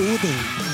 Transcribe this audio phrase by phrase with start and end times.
[0.00, 0.67] Odin.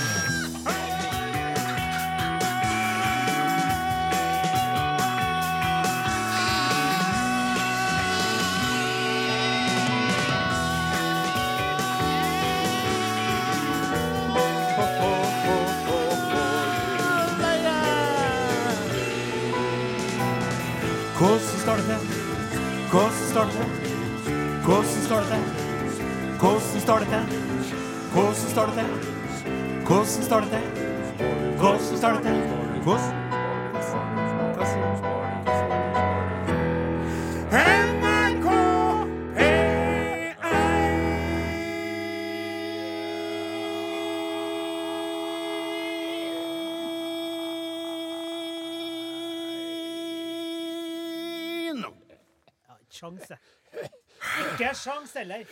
[54.43, 55.45] Ikke sjans heller.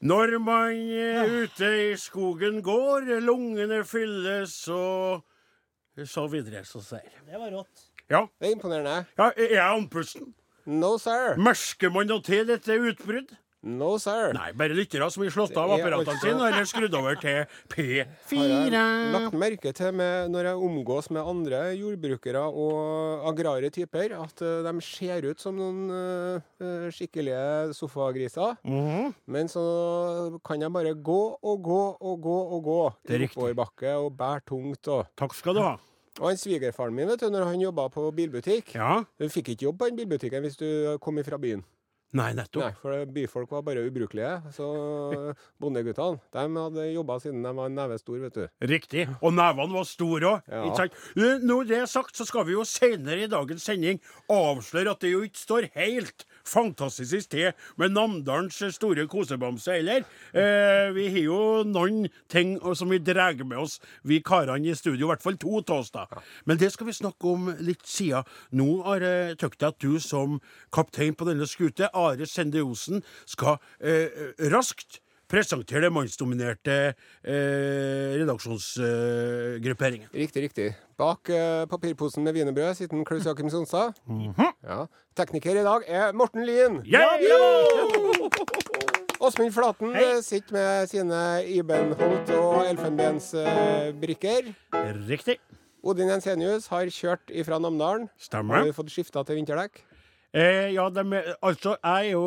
[0.00, 5.24] Når man er ute i skogen går, lungene fylles og
[6.06, 7.10] så videre, så sier.
[7.26, 7.84] Det var rått.
[8.08, 9.06] Ja, Det er imponerende.
[9.18, 10.34] ja er jeg andpusten?
[10.66, 11.34] No, sir.
[11.36, 13.34] Mersker man noe til dette utbrudd?
[13.66, 14.30] No, sir.
[14.36, 16.28] Nei, bare lyttere som har slått av apparatene også...
[16.28, 17.40] sine eller skrudd over til
[17.72, 18.04] P4.
[18.70, 24.42] jeg lagt merke til med, når jeg omgås med andre jordbrukere og agrare typer, at
[24.46, 28.60] eh, de ser ut som noen eh, skikkelige sofagriser.
[28.62, 29.10] Mhm.
[29.26, 29.64] Men så
[30.46, 34.86] kan jeg bare gå og gå og gå og gå i oppoverbakke og bære tungt.
[34.94, 35.72] Og, Takk skal du ha.
[36.20, 39.02] og han svigerfaren min, vet du, når han jobba på bilbutikk Ja.
[39.18, 41.66] Du fikk ikke jobb på den bilbutikken hvis du kom fra byen.
[42.16, 42.62] Nei, nettopp.
[42.64, 44.30] Nei, for byfolk var bare ubrukelige.
[44.56, 44.66] Så
[45.60, 48.46] bondeguttene de hadde jobba siden de var en neve stor, vet du.
[48.70, 49.04] Riktig.
[49.20, 50.48] Og nevene var store òg.
[50.48, 50.88] Ja.
[51.44, 54.00] Når det er sagt, så skal vi jo senere i dagens sending
[54.32, 60.06] avsløre at det jo ikke står helt fantastisk til med Namdalens store kosebamse heller.
[60.32, 65.06] Eh, vi har jo noen ting som vi drar med oss, vi karene i studio.
[65.06, 66.06] I hvert fall to av oss, da.
[66.44, 68.26] Men det skal vi snakke om litt siden.
[68.56, 70.40] Nå har jeg tykt at du som
[70.74, 80.08] kaptein på denne skute, Are Sende Osen, skal eh, raskt presentere det mannsdominerte eh, redaksjonsgrupperingen.
[80.14, 80.68] Riktig, riktig.
[80.98, 83.94] Bak eh, papirposen med wienerbrød sitter Klaus Jakim Sonstad.
[84.64, 84.86] ja.
[85.18, 86.80] Tekniker i dag er Morten Lien.
[89.18, 90.04] Åsmund Flaten Hei.
[90.16, 94.52] eh, sitter med sine Ibenholt og elfenbensbrikker.
[95.08, 95.38] Riktig.
[95.82, 98.08] Odin Jensenius har kjørt ifra Namdalen.
[98.18, 98.60] Stemmer.
[98.62, 99.82] Har du fått skifta til vinterdekk?
[100.34, 101.02] Eh, ja, de,
[101.42, 102.24] altså, jeg er jo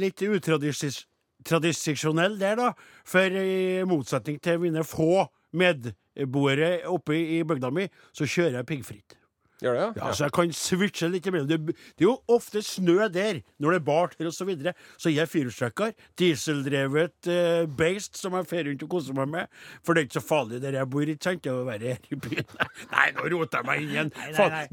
[0.00, 1.02] litt utradisjonell
[1.44, 2.72] tradisjonell der, da.
[3.08, 9.18] For i motsetning til mine få medboere oppe i bygda mi, så kjører jeg piggfritt.
[9.62, 11.46] Gjør det, Ja, ja, Så jeg kan switche litt imellom.
[11.46, 11.58] Det,
[11.94, 14.72] det er jo ofte snø der, når det er bart her og Så, videre.
[14.98, 15.92] så jeg er firehjulstrekker.
[16.18, 19.46] Dieseldrevet eh, beist som jeg fer rundt og koser meg med.
[19.86, 21.44] For det er ikke så farlig der jeg bor, ikke sant?
[21.46, 22.50] Det å være her i byen.
[22.96, 24.10] Nei, nå roter jeg meg inn igjen.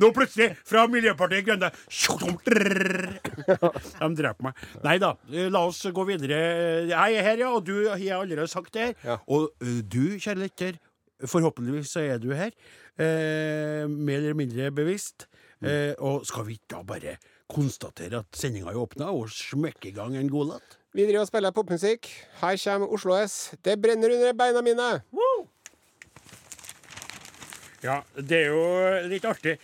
[0.01, 1.69] Nå plutselig, fra Miljøpartiet Grønne
[4.01, 4.65] De dreper meg.
[4.85, 5.13] Nei da,
[5.51, 6.39] la oss gå videre.
[6.89, 8.95] Jeg er her, ja, og du har allerede sagt det her.
[9.05, 9.17] Ja.
[9.27, 10.79] Og du, kjære lytter,
[11.27, 12.53] forhåpentligvis så er du her.
[12.99, 15.27] Eh, mer eller mindre bevisst.
[15.63, 17.17] Eh, og skal vi da bare
[17.49, 20.77] konstatere at sendinga er åpna, og smekke i gang en godlåt?
[20.95, 22.07] Vi driver og spiller popmusikk.
[22.41, 23.53] Her kommer Oslo S.
[23.65, 24.87] Det brenner under beina mine.
[27.83, 28.63] Ja, det er jo
[29.07, 29.57] litt artig.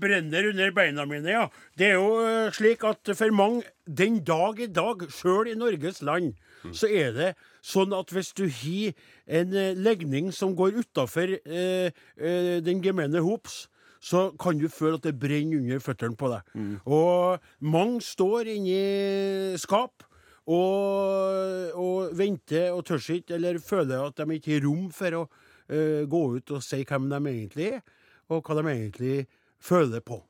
[0.00, 1.44] Brenner under beina mine, ja.
[1.78, 6.34] Det er jo slik at for mange, den dag i dag, sjøl i Norges land,
[6.74, 7.30] så er det
[7.62, 8.92] sånn at hvis du har
[9.40, 13.66] en legning som går utafor den gemene hops,
[14.06, 16.42] så kan du føle at det brenner under føttene på deg.
[16.84, 20.04] Og mange står inni skap
[20.46, 25.24] og, og venter og tør ikke, eller føler at de ikke har rom for å
[25.26, 27.84] eh, gå ut og si hvem de egentlig er,
[28.30, 29.26] og hva de egentlig
[29.62, 30.20] føler på.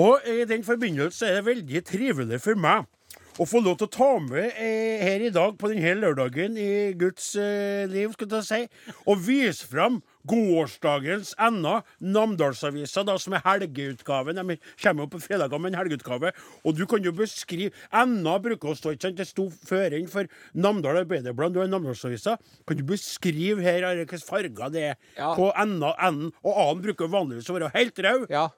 [0.00, 2.86] Og i den forbindelse er det veldig trivelig for meg
[3.34, 6.94] å få lov til å ta med eh, her i dag på denne lørdagen i
[6.98, 8.60] Guds eh, liv, skal jeg si,
[9.10, 10.00] og vise fram
[10.30, 14.38] gårsdagens enda Namdalsavisa, da, som er helgeutgaven.
[14.38, 16.32] De kommer jo på fredager med en helgeutgave.
[16.64, 19.20] Og du kan jo beskrive Enda bruker å stå, ikke sant?
[19.20, 22.38] Det sto føring for Namdal Arbeiderblad, du er Namdalsavisa.
[22.64, 25.34] Kan du beskrive her er hvilke farger det er ja.
[25.36, 26.28] på N-en?
[26.44, 28.30] Og A-en bruker vanligvis å være helt rød.
[28.32, 28.48] Ja.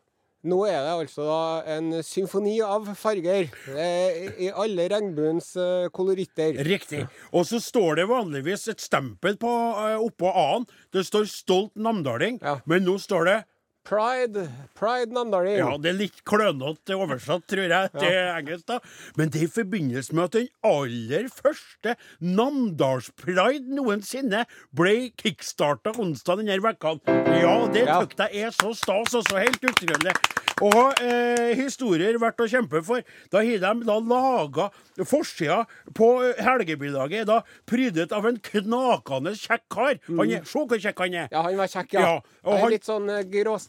[0.46, 1.38] Nå er det altså da
[1.76, 3.48] en symfoni av farger.
[3.74, 6.54] eh, I alle regnbuens eh, koloritter.
[6.66, 7.02] Riktig.
[7.34, 9.50] Og så står det vanligvis et stempel på,
[9.82, 10.66] eh, oppå A-en.
[10.94, 12.60] Det står 'Stolt namdaling', Ja.
[12.66, 13.44] men nå står det
[13.86, 14.48] Pride.
[14.74, 15.56] Pride Namdalen.
[15.60, 18.80] Ja, det er litt klønete oversatt, tror jeg, til engelsk, da.
[19.16, 24.44] Men det er i forbindelse med at den aller første Namdalspride noensinne
[24.76, 26.96] ble kickstarta onsdag denne vekka.
[27.40, 28.00] Ja, det Ja.
[28.02, 29.38] tykte jeg er så stas, altså.
[29.38, 30.14] Helt utrolig.
[30.62, 33.02] Og eh, historier verdt å kjempe for.
[33.30, 34.70] Da har de da laga
[35.04, 39.98] forsida på eh, helgebilaget, er da prydet av en knakende kjekk kar.
[40.08, 41.28] Han er, Se hvor kjekk han er.
[41.30, 42.00] Ja, han var kjekk, ja.
[42.00, 42.14] Ja,
[42.46, 43.20] og Han litt sånn eh,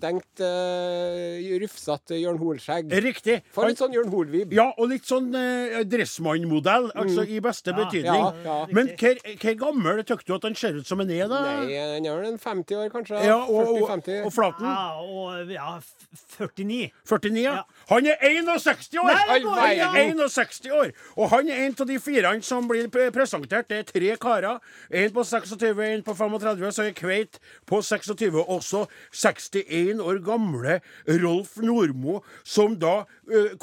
[0.08, 2.92] gråstengt, uh, rufsete Jørn Hoel-skjegg.
[3.04, 3.42] Riktig.
[3.54, 4.54] For litt sånn Jørn Hoel-vib.
[4.56, 8.24] Ja, og litt sånn uh, Dressmann-modell, altså i beste Ja, betydning.
[8.24, 8.58] ja, ja.
[8.74, 9.22] Men hvor,
[9.60, 11.42] gammel syns du at han ser ut som han er, da?
[11.48, 13.22] Nei, han er vel en 50 år, kanskje?
[13.26, 14.26] Ja, og, og, 40-50.
[14.28, 14.68] og Flaten?
[14.68, 16.92] Ja, og ja, f- 49.
[17.08, 17.58] 49, ja.
[17.90, 19.08] Han er 61 år!
[19.08, 20.90] Nei, Han er 61 år!
[21.16, 23.70] Og han er en av de fire som blir presentert.
[23.70, 24.60] Det er tre karer.
[24.92, 27.40] En på 26, en på 35, så er Kveit
[27.70, 28.36] på 26.
[28.44, 28.86] Også
[29.16, 30.80] 61 år gamle
[31.24, 33.06] Rolf Nordmo, som da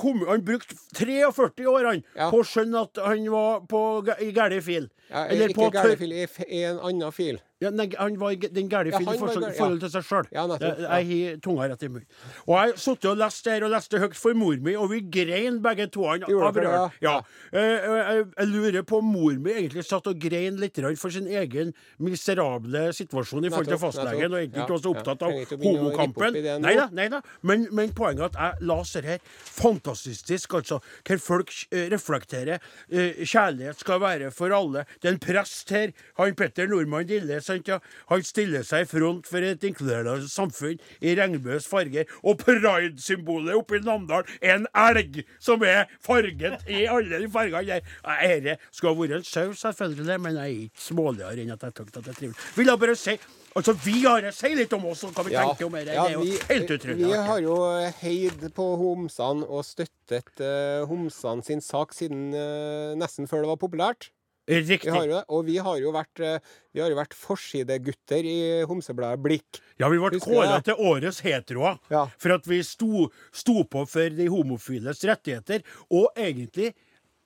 [0.00, 2.31] kom Han brukte 43 år han, Ja.
[2.31, 3.81] på å skjønne at han var på,
[4.20, 4.88] i gæren fil.
[5.11, 7.41] Ja, Eller ikke på gærne fil, i i en annen fil.
[7.62, 9.69] ja, nei, han var den gæle Ja, i forhold, ja.
[9.81, 10.27] til seg sjøl.
[10.33, 10.45] Ja.
[10.61, 12.06] Jeg har tunga rett i munnen.
[12.47, 15.61] Og jeg satt og leste her og leste høyt for mor mi, og vi grein
[15.65, 16.05] begge to.
[16.09, 16.99] Han, av rørt.
[17.05, 17.15] Ja.
[17.53, 21.27] Eh, eh, Jeg, lurer på om mor mi egentlig satt og grein litt for sin
[21.29, 26.41] egen miserable situasjon i forhold til fastlegen, og egentlig ikke var så opptatt av homokampen.
[26.65, 27.21] Nei da, nei da.
[27.43, 30.81] Men, men poenget er at jeg leser her fantastisk, altså.
[31.06, 32.61] Hvor folk eh, reflekterer.
[32.91, 34.85] eh, kjærlighet skal være for alle.
[35.05, 37.77] Det er en prest her, han Petter Nordmann Dille, sant, ja.
[38.09, 42.09] han stiller seg i front for et inkluderende samfunn i regnbuens farger.
[42.25, 47.83] Og pride-symbolet oppe i Namdal er en elg som er farget i alle de fargene
[47.83, 47.95] der.
[48.25, 51.77] Dette skulle ha vært en sau, selvfølgelig, men jeg er ikke småligere enn at jeg
[51.77, 52.51] tenkte at det er trivelig.
[52.56, 53.19] Vil jeg bare si
[53.55, 54.33] Altså, vi har det.
[54.35, 55.85] Si litt om oss, og hva vi tenker om det.
[55.95, 57.05] ja, det er jo vi, helt utrolig.
[57.06, 57.59] vi har jo
[58.01, 63.61] heid på homsene og støttet uh, homsene sin sak siden uh, nesten før det var
[63.62, 64.11] populært.
[64.44, 64.93] Riktig.
[64.93, 66.38] Vi og vi har jo vært, eh,
[66.75, 69.61] vi har jo vært forsidegutter i homsebladet Blikk.
[69.81, 72.06] Ja, vi ble kåra til årets heteroer Ja.
[72.19, 76.75] for at vi sto, sto på for de homofiles rettigheter, og egentlig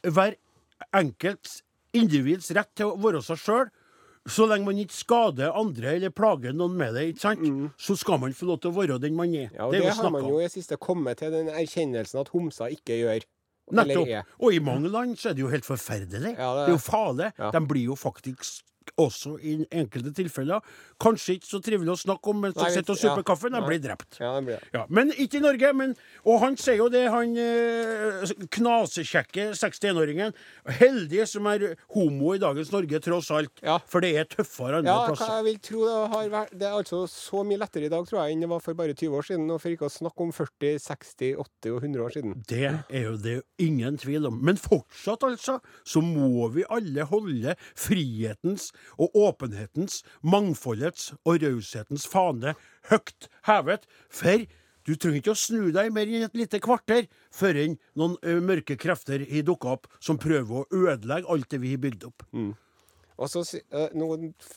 [0.05, 0.37] hver
[0.95, 1.63] enkelts
[1.93, 3.71] individs rett til å være seg sjøl.
[4.29, 7.73] Så lenge man ikke skader andre eller plager noen med det, ikke sant?
[7.81, 9.49] så skal man få lov til å være den man er.
[9.49, 9.57] Mm.
[9.57, 12.29] Ja, og det det, har man jo i det siste kommet til den erkjennelsen at
[12.29, 13.25] homser ikke gjør.
[13.73, 14.09] Nettopp.
[14.41, 16.37] Og i mange land så er det jo helt forferdelig.
[16.39, 17.33] Ja, det er- det er jo farlig.
[17.39, 17.51] Ja.
[17.51, 18.63] De blir jo faktisk
[18.99, 20.65] også i enkelte tilfeller
[20.99, 23.03] kanskje ikke så trivelig å snakke om mens de sitter og ja.
[23.05, 23.51] supper kaffe.
[23.55, 24.19] De blir drept.
[24.21, 24.63] Ja, blir.
[24.75, 25.71] Ja, men ikke i Norge.
[25.79, 25.95] Men,
[26.27, 30.35] og han sier jo det, han eh, knasekjekke 61-åringen.
[30.81, 33.63] Heldig som er homo i dagens Norge, tross alt.
[33.65, 33.79] Ja.
[33.91, 35.35] For det er tøffere andre Ja, plasser.
[35.39, 38.23] jeg vil tro det har vært Det er altså så mye lettere i dag, tror
[38.23, 39.47] jeg, enn det var for bare 20 år siden.
[39.55, 42.37] Og for ikke å snakke om 40, 60, 80 og 100 år siden.
[42.49, 44.43] Det er jo det ingen tvil om.
[44.45, 52.55] Men fortsatt, altså, så må vi alle holde frihetens og åpenhetens, mangfoldets og raushetens fane
[52.91, 53.85] høyt hevet.
[54.09, 54.47] For
[54.89, 58.79] du trenger ikke å snu deg mer enn et lite kvarter før enn noen mørke
[58.81, 62.25] krefter har dukka opp som prøver å ødelegge alt det vi har bygd opp.
[63.19, 63.43] Og så
[63.99, 64.09] Nå,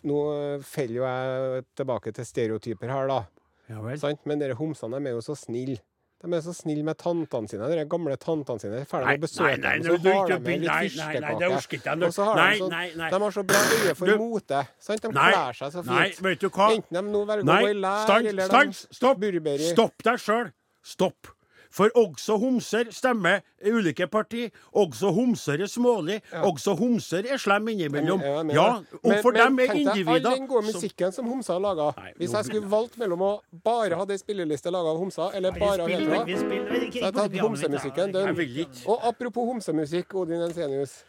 [0.06, 0.18] nå
[0.64, 3.24] faller jo jeg tilbake til stereotyper her, da.
[3.72, 3.82] Ja?
[4.30, 5.82] Men dere homsene er jo så snille.
[6.22, 8.82] De er så snille med tantene sine, de gamle tantene sine.
[8.86, 10.90] Ferdig Nei, med å besøke nei, nei, dem, nå så har de med litt nei,
[11.00, 12.06] nei, nei, det fyrstekake.
[12.06, 13.10] Og så har Nei, de, sånn, nei, nei.
[13.10, 14.62] de har så bra øye for mote.
[14.86, 15.02] Sant?
[15.02, 16.22] De Nei, kler seg så nei, fint.
[16.28, 16.68] vet du hva?
[16.78, 19.26] Enten de nå velger å Nei, gå i lær, stans, eller stans, stopp!
[19.72, 20.52] Stopp deg sjøl.
[20.94, 21.34] Stopp.
[21.72, 24.50] For også homser stemmer i ulike parti.
[24.76, 26.18] Også homser er smålig.
[26.44, 28.20] Også homser er slem innimellom.
[28.22, 29.00] Jeg Ja, deg.
[29.04, 31.92] og for dem er individer All den gode musikken som homser har laga.
[32.18, 33.32] Hvis jeg skulle valgt mellom å
[33.64, 37.38] bare ha ei spilleliste laga av homser, eller bare vi- ikke- så jeg har tatt
[37.40, 38.14] homsemusikken.
[38.14, 38.68] Jeg.
[38.88, 41.04] Og apropos homsemusikk, Odin Ensenius.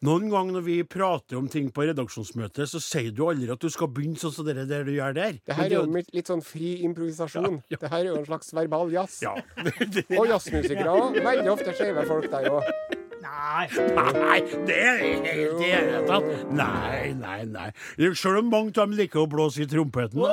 [0.00, 3.68] Noen ganger når vi prater om ting på redaksjonsmøtet, så sier du aldri at du
[3.68, 5.34] skal begynne sånn som det der du gjør der.
[5.44, 7.58] Det her er jo litt, sånn fri improvisasjon.
[7.68, 9.18] Det her er jo en slags verbal jazz.
[9.20, 9.34] Ja.
[10.20, 11.20] Og jazzmusikere òg.
[11.20, 12.64] Veldig ofte skeive folk der òg.
[13.20, 13.66] Nei.
[14.16, 16.32] Nei, det er helt i hele tatt.
[16.48, 17.68] Nei, nei, nei.
[18.16, 20.24] Selv om mange av dem liker å blåse i trompeten.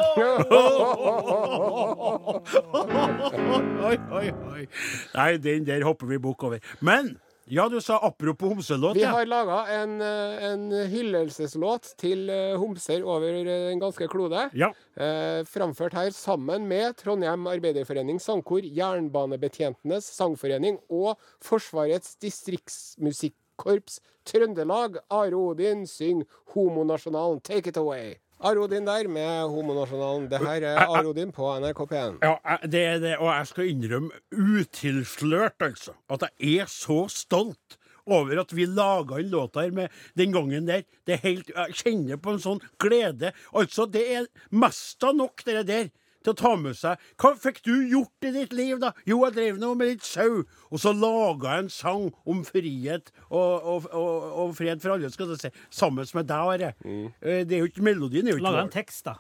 [3.88, 4.64] Oi, oi, oi.
[5.12, 6.64] Nei, den der hopper vi bukk over.
[6.80, 8.96] Men ja, du sa apropos homselåt.
[8.96, 9.10] Vi Ja.
[9.12, 14.50] har laga en, eh, en hyllelseslåt til eh, homser over en den ganske klode.
[14.54, 14.74] ja.
[14.98, 24.98] Eh, framført her sammen med Trondheim Arbeiderforening Sangkor, Jernbanebetjentenes Sangforening og Forsvarets distriktsmusikkorps Trøndelag.
[25.10, 26.24] Are Odin syng
[26.54, 27.42] Homonasjonalen.
[27.44, 28.18] Take it away.
[28.40, 30.28] Are Odin der med Homonasjonalen.
[30.30, 32.18] Det her er Arodin på NRK P1.
[32.22, 37.80] Ja, det er det, og jeg skal innrømme utilslørt, altså, at jeg er så stolt
[38.06, 40.86] over at vi laga en låt her med den gangen der.
[41.08, 43.34] Det er helt, Jeg kjenner på en sånn glede.
[43.58, 45.90] Altså, det er mest av nok, det der,
[46.28, 47.04] til å ta med seg.
[47.22, 48.94] Hva fikk du gjort i ditt liv, da?
[49.08, 50.44] Jo, jeg drev nå med litt sau.
[50.72, 55.12] Og så laga jeg en sang om frihet og, og, og, og fred for alle,
[55.14, 56.74] skal du si, sammen med deg, Are.
[56.84, 57.08] Mm.
[57.22, 58.30] Det er jo ikke melodien.
[58.44, 59.18] Laga en tekst, da.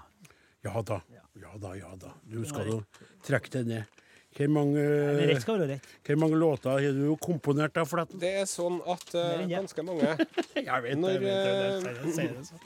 [0.66, 1.00] Ja da,
[1.38, 2.12] ja da, ja da.
[2.28, 2.82] Du skal jo
[3.26, 3.97] trekke det ned.
[4.38, 4.84] Hvor mange,
[5.28, 5.88] rett skal rett.
[6.06, 8.20] hvor mange låter har du komponert da, Fletten?
[8.22, 10.12] Det er sånn at uh, ganske mange
[10.86, 11.26] vet Når,
[12.46, 12.62] sånn.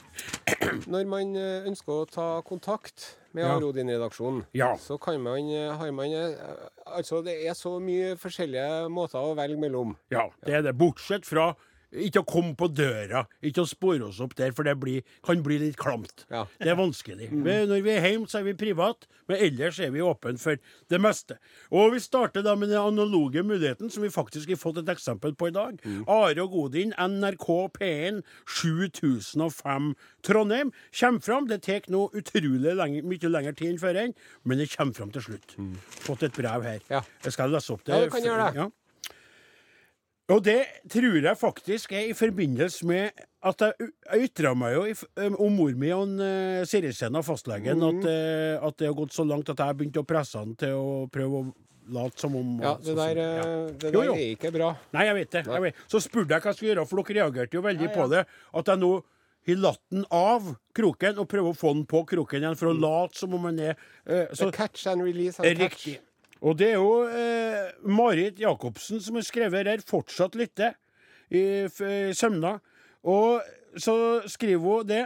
[0.92, 3.54] Når man eh, ønsker å ta kontakt med Ja.
[3.56, 4.74] Are Odin-redaksjonen, Ja.
[4.76, 6.36] så kan man, eh, har man eh,
[6.86, 9.94] Altså, det er så mye forskjellige måter å velge mellom.
[10.12, 10.74] Ja, det er det.
[10.76, 11.54] Bortsett fra
[11.92, 15.42] ikke å komme på døra, ikke å spore oss opp der, for det blir, kan
[15.44, 16.24] bli litt klamt.
[16.32, 16.44] Ja.
[16.60, 17.30] Det er vanskelig.
[17.32, 20.60] Men Når vi er hjemme, så er vi privat, men ellers er vi åpne for
[20.92, 21.38] det meste.
[21.70, 25.36] Og vi starter da med den analoge muligheten, som vi faktisk har fått et eksempel
[25.36, 25.78] på i dag.
[26.06, 30.72] Are og Godin, NRK P1 7005 Trondheim.
[30.98, 31.48] Kommer fram.
[31.50, 34.00] Det tar nå utrolig lenge, mye lengre tid enn før,
[34.48, 35.56] men det kommer fram til slutt.
[36.06, 36.80] Fått et brev her.
[36.90, 37.02] Ja.
[37.24, 37.94] Jeg skal lese opp det.
[37.94, 38.62] Ja, du kan gjøre det.
[38.64, 38.70] Ja.
[40.30, 43.10] Og det tror jeg faktisk er i forbindelse med
[43.42, 44.94] at jeg, jeg ytra meg jo i,
[45.34, 47.88] om mor mi og uh, Sirisen og fastlegen Mm.
[47.88, 50.78] at, uh, at det har gått så langt at jeg begynte å presse han til
[50.78, 51.52] å prøve å
[51.92, 53.40] late som om Ja, det der, Ja.
[53.42, 54.12] eh, det der jo.
[54.14, 54.76] er ikke bra.
[54.94, 55.42] Nei, jeg vet det.
[55.50, 55.74] Jeg vet.
[55.90, 58.22] Så spurte jeg hva jeg skulle gjøre, for dere reagerte jo veldig på det.
[58.54, 58.92] At jeg nå
[59.48, 60.46] har latt den av
[60.78, 63.58] kroken og prøver å få den på kroken igjen for å late som om den
[63.72, 63.74] er
[64.06, 65.88] uh, så, catch and release and catch.
[66.42, 70.74] Og det er jo eh, Marit Jacobsen som har skrevet her, fortsatt lytter,
[71.32, 72.58] i i Sømna.
[73.08, 73.42] Og
[73.78, 73.94] så
[74.28, 75.04] skriver hun det.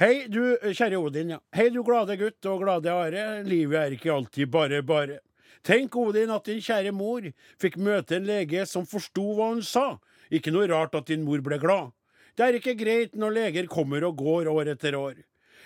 [0.00, 1.38] Hei, du kjære Odin, ja.
[1.52, 3.42] Hei, du glade gutt og glade Are.
[3.44, 5.18] Livet er ikke alltid bare bare.
[5.62, 7.26] Tenk, Odin, at din kjære mor
[7.60, 9.98] fikk møte en lege som forsto hva hun sa.
[10.32, 11.92] Ikke noe rart at din mor ble glad.
[12.32, 15.18] Det er ikke greit når leger kommer og går år etter år.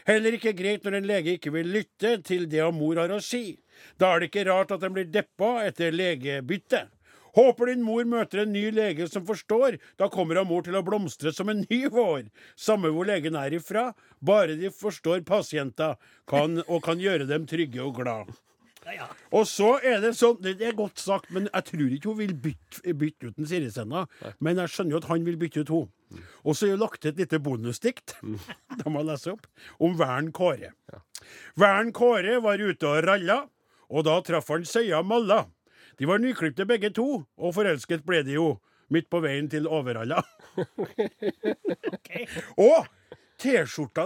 [0.04, 3.56] Heller ikke greit når en lege ikke vil lytte til det mor har å si.
[3.96, 6.82] Da er det ikke rart at en blir deppa etter legebytte.
[7.34, 9.80] Håper din mor møter en ny lege som forstår.
[9.98, 12.28] Da kommer hun mor til å blomstre som en ny vår.
[12.54, 13.88] Samme hvor legen er ifra,
[14.20, 15.96] bare de forstår pasienter
[16.30, 18.30] kan, og kan gjøre dem trygge og glad.
[18.84, 19.06] Ja, ja.
[19.34, 22.34] Og så er det sånn, det er godt sagt, men jeg tror ikke hun vil
[22.46, 24.04] bytte, bytte ut en Sirisenna.
[24.44, 25.90] Men jeg skjønner jo at han vil bytte ut henne.
[26.44, 28.12] Og så er det lagt et lite bonusdikt,
[28.78, 29.48] Da må jeg lese opp,
[29.82, 30.74] om Vern Kåre.
[31.58, 33.38] Vern Kåre var ute og ralla,
[33.90, 35.40] og da traff han Søya Malla.
[35.98, 38.48] De var nyklipte begge to, og forelsket ble de jo,
[38.92, 40.20] midt på veien til Overhalla.
[42.60, 42.84] Og
[43.42, 44.04] T-skjorta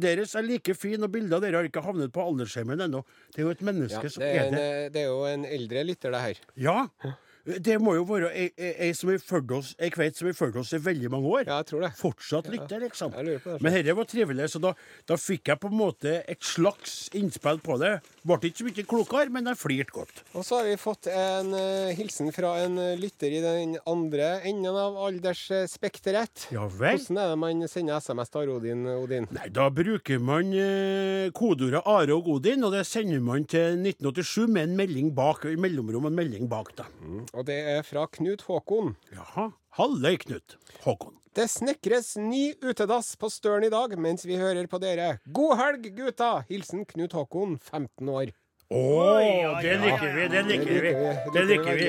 [0.00, 3.02] deres er like fin, og bildet av dere har ikke havnet på aldersheimen ennå.
[3.34, 4.68] Det er jo et menneske Ja, som det, er er en, det.
[4.86, 6.40] eh, det er jo en eldre lytter, det her.
[6.56, 6.78] Ja.
[7.44, 10.72] Det må jo være ei, som har fulgt oss Ei kveit som har fulgt oss
[10.76, 11.44] i veldig mange år.
[11.48, 11.90] Ja, jeg tror det.
[11.96, 13.14] Fortsatt lytter, liksom.
[13.16, 13.62] Jeg lurer på det.
[13.64, 14.72] Men dette var trivelig, så da,
[15.08, 17.94] da fikk jeg på en måte et slags innspill på det.
[18.28, 20.22] Ble ikke så mye klokere, men jeg flirte godt.
[20.34, 24.76] Og så har vi fått en uh, hilsen fra en lytter i den andre enden
[24.76, 26.46] av aldersspekteret.
[26.54, 27.00] Ja vel.
[27.00, 29.30] Hvordan er det man sender SMS til Arodin, Odin?
[29.36, 34.50] Nei, Da bruker man uh, kodeordet Are og Odin, og det sender man til 1987
[34.50, 36.86] med en melding bak, i mellomrom en melding bak, da.
[37.34, 38.94] Og det er fra Knut Håkon.
[39.14, 39.50] Jaha.
[39.78, 40.56] Halløy, Knut.
[40.82, 41.16] Håkon.
[41.36, 45.20] Det snekres ny utedass på Støren i dag mens vi hører på dere.
[45.30, 46.40] God helg, gutta!
[46.48, 48.32] Hilsen Knut Håkon, 15 år.
[48.70, 50.90] Oi, det liker vi, det liker vi.
[50.94, 51.88] Det Det liker vi.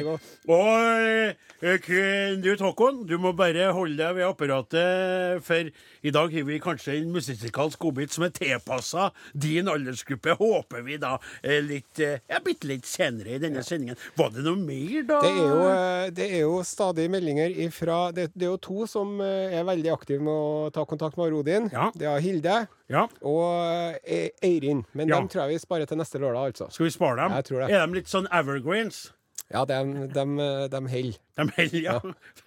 [0.50, 5.69] Og du, Knut Håkon, du må bare holde deg ved apparatet, for
[6.01, 10.97] i dag har vi kanskje en musikalsk godbit som er tilpassa din aldersgruppe, håper vi
[10.97, 14.01] da, eh, litt eh, ja, bitte litt senere i denne sendingen.
[14.17, 15.21] Var det noe mer, da?
[15.21, 18.89] Det er jo, eh, det er jo stadig meldinger ifra det, det er jo to
[18.89, 21.69] som eh, er veldig aktive med å ta kontakt med Rodin.
[21.69, 21.91] Ja.
[21.93, 24.83] Det er Hilde Ja, og eh, Eirin.
[24.93, 25.15] Men Ja.
[25.21, 26.67] dem tror jeg vi sparer til neste lørdag, altså.
[26.75, 27.31] Skal vi spare dem?
[27.39, 27.71] Jeg tror det.
[27.71, 29.12] Er de litt sånn evergreens?
[29.51, 29.77] Ja, de,
[30.15, 30.24] de,
[30.72, 31.17] de holder.
[31.38, 31.96] De holder, ja.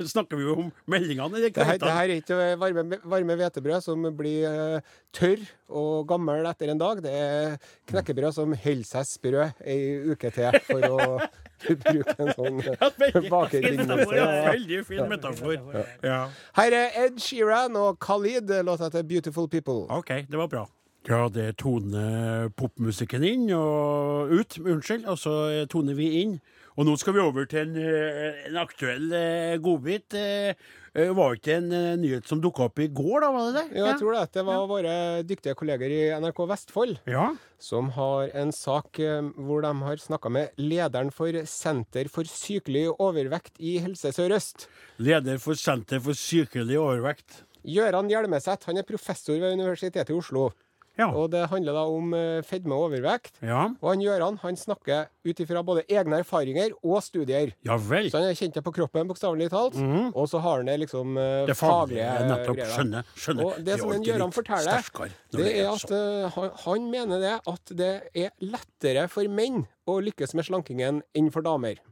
[0.09, 1.41] Snakker vi jo om meldingene?
[1.43, 6.07] Det, Det her, det her er ikke varme, varme hvetebrød som blir uh, tørr og
[6.09, 7.03] gammel etter en dag.
[7.05, 7.57] Det er
[7.91, 9.79] knekkebrød som holder seg sprø ei
[10.15, 11.01] uke til, for å
[11.85, 14.31] bruke en sånn Ja, ja, Ja.
[14.53, 15.59] veldig fin metafor.
[16.05, 16.23] Ja.
[16.57, 19.85] Her er Ed Sheeran og Khalid, låta til 'Beautiful People'.
[19.93, 20.65] OK, det var bra.
[21.05, 24.57] Ja, det toner popmusikken inn og ut.
[24.59, 25.05] Unnskyld.
[25.05, 26.39] Og så toner vi inn.
[26.75, 30.15] Og nå skal vi over til en, eh, en aktuell eh, godbit.
[30.19, 30.55] Eh,
[30.95, 33.29] Var ikke en nyhet som dukka opp i går, da?
[33.35, 33.79] var det det?
[33.81, 34.21] Ja, jeg tror det.
[34.37, 34.93] Det var våre
[35.27, 37.25] dyktige kolleger i NRK Vestfold Ja.
[37.59, 39.01] som har en sak
[39.35, 44.69] hvor de har snakka med lederen for Senter for sykelig overvekt i Helse Sør-Øst.
[45.03, 47.43] Leder for Senter for sykelig overvekt.
[47.67, 50.53] Gøran Hjelmeset han er professor ved Universitetet i Oslo.
[50.99, 51.09] Ja.
[51.11, 53.41] Og Det handler da om eh, fedme og overvekt.
[53.43, 53.67] Ja.
[53.81, 57.55] Og han Gjøran han snakker ut ifra både egne erfaringer og studier.
[57.67, 58.11] ja vel.
[58.11, 59.79] Så han har kjent det på kroppen, bokstavelig talt.
[60.15, 62.63] Og så har han det liksom eh, Det faglige, nettopp.
[62.75, 63.09] Skjønner.
[63.17, 63.45] skjønner.
[63.45, 64.93] Og det som Gjøran forteller,
[65.35, 69.99] Det er at eh, han, han mener det at det er lettere for menn å
[70.01, 71.83] lykkes med slankingen enn for damer.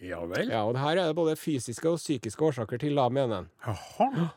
[0.00, 0.48] Ja vel.
[0.48, 3.50] Ja, og det her er det både fysiske og psykiske årsaker til, da, mener han.
[3.66, 4.30] Jaha.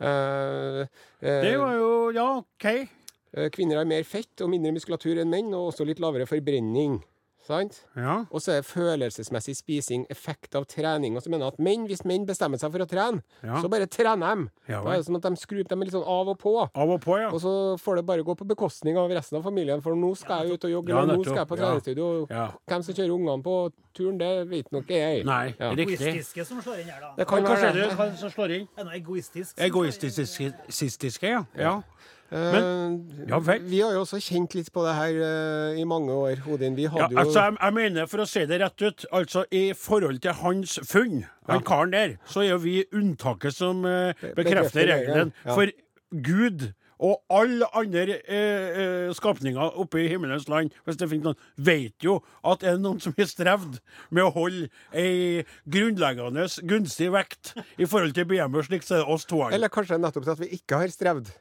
[0.00, 0.86] Uh,
[1.20, 2.88] eh, Det var jo Ja, OK.
[3.36, 7.00] Eh, kvinner har mer fett og mindre muskulatur enn menn, og også litt lavere forbrenning.
[7.40, 7.78] Sant?
[7.96, 8.26] Ja.
[8.30, 11.16] Og så er følelsesmessig spising, effekt av trening.
[11.16, 13.56] Og så mener jeg at menn, hvis menn bestemmer seg for å trene, Ja.
[13.62, 14.50] så bare trener de.
[14.68, 16.52] Ja, da er det sånn at de skrur dem litt sånn av og på.
[16.68, 17.30] Av og på, ja.
[17.32, 20.44] Og så får det bare gå på bekostning av resten av familien, for nå skal
[20.46, 22.26] jeg ut og jogge, Ja, eller nå skal jeg på treningsstudio.
[22.30, 22.50] Ja.
[22.68, 25.24] Hvem som kjører ungene på turen, det vet nok jeg.
[25.24, 25.72] Nei, Ja.
[25.72, 25.98] riktig.
[25.98, 27.14] Egoistiske som slår inn her, da.
[27.16, 28.68] Det kan være det hva som slår inn?
[28.76, 29.56] Er noe egoistisk?
[29.56, 30.52] som slår inn?
[30.68, 31.44] Egoistiske, ja.
[31.56, 31.82] ja.
[32.30, 33.38] Eh, Ja.
[33.38, 36.76] Vi har jo også kjent litt på det her uh, i mange år, Odin.
[36.78, 39.62] Vi hadde ja, altså, jeg, jeg mener, for å si det rett ut, altså i
[39.76, 44.90] forhold til hans funn, han karen der, så er jo vi unntaket som uh, bekrefter
[44.90, 45.34] regelen.
[45.46, 45.70] For
[46.10, 46.70] Gud
[47.00, 52.18] og alle andre eh, skapninger oppe i himmelens land, hvis det finnes noen, vet jo
[52.44, 53.78] at er det noen som har strevd
[54.12, 59.14] med å holde ei grunnleggende gunstig vekt i forhold til BMI, slik så er det
[59.16, 59.40] oss to.
[59.48, 61.32] Eller kanskje nettopp til at vi ikke har strevd.